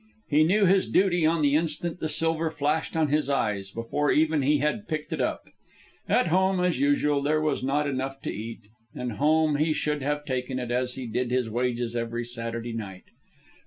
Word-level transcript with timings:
He 0.29 0.43
knew 0.43 0.65
his 0.65 0.89
duty 0.89 1.27
on 1.27 1.43
the 1.43 1.53
instant 1.55 1.99
the 1.99 2.09
silver 2.09 2.49
flashed 2.49 2.97
on 2.97 3.09
his 3.09 3.29
eyes, 3.29 3.69
before 3.69 4.11
even 4.11 4.41
he 4.41 4.57
had 4.57 4.87
picked 4.87 5.13
it 5.13 5.21
up. 5.21 5.43
At 6.09 6.29
home, 6.29 6.59
as 6.59 6.79
usual, 6.79 7.21
there 7.21 7.39
was 7.39 7.61
not 7.63 7.85
enough 7.85 8.19
to 8.23 8.33
eat, 8.33 8.61
and 8.95 9.11
home 9.21 9.57
he 9.57 9.73
should 9.73 10.01
have 10.01 10.25
taken 10.25 10.57
it 10.57 10.71
as 10.71 10.95
he 10.95 11.05
did 11.05 11.29
his 11.29 11.51
wages 11.51 11.95
every 11.95 12.25
Saturday 12.25 12.73
night. 12.73 13.03